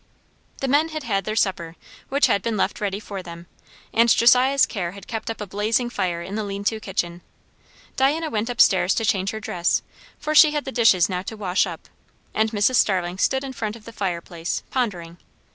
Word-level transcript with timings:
The 0.61 0.67
men 0.67 0.89
had 0.89 1.03
had 1.03 1.25
their 1.25 1.35
supper, 1.35 1.75
which 2.09 2.25
had 2.25 2.41
been 2.41 2.57
left 2.57 2.81
ready 2.81 2.99
for 2.99 3.21
them; 3.21 3.45
and 3.93 4.09
Josiah's 4.09 4.65
care 4.65 4.93
had 4.93 5.05
kept 5.05 5.29
up 5.29 5.39
a 5.39 5.45
blazing 5.45 5.91
fire 5.91 6.23
in 6.23 6.33
the 6.33 6.43
lean 6.43 6.63
to 6.63 6.79
kitchen. 6.79 7.21
Diana 7.97 8.31
went 8.31 8.49
up 8.49 8.59
stairs 8.59 8.95
to 8.95 9.05
change 9.05 9.29
her 9.29 9.39
dress, 9.39 9.83
for 10.17 10.33
she 10.33 10.53
had 10.53 10.65
the 10.65 10.71
dishes 10.71 11.07
now 11.07 11.21
to 11.21 11.37
wash 11.37 11.67
up; 11.67 11.87
and 12.33 12.49
Mrs. 12.49 12.77
Starling 12.77 13.19
stood 13.19 13.43
in 13.43 13.53
front 13.53 13.75
of 13.75 13.85
the 13.85 13.93
fire 13.93 14.21
place, 14.21 14.63
pondering. 14.71 15.19